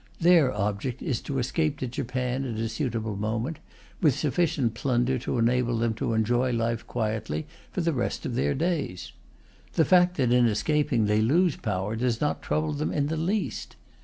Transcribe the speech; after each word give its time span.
Their 0.19 0.51
object 0.51 1.03
is 1.03 1.21
to 1.21 1.37
escape 1.37 1.77
to 1.77 1.85
Japan 1.85 2.43
at 2.43 2.55
a 2.59 2.67
suitable 2.67 3.15
moment; 3.15 3.59
with 4.01 4.17
sufficient 4.17 4.73
plunder 4.73 5.19
to 5.19 5.37
enable 5.37 5.77
them 5.77 5.93
to 5.93 6.15
enjoy 6.15 6.49
life 6.51 6.87
quietly 6.87 7.45
for 7.71 7.81
the 7.81 7.93
rest 7.93 8.25
of 8.25 8.33
their 8.33 8.55
days. 8.55 9.11
The 9.73 9.85
fact 9.85 10.17
that 10.17 10.31
in 10.33 10.47
escaping 10.47 11.05
they 11.05 11.21
lose 11.21 11.55
power 11.55 11.95
does 11.95 12.19
not 12.19 12.41
trouble 12.41 12.73
them 12.73 12.91
in 12.91 13.09
the 13.09 13.15
least. 13.15 13.75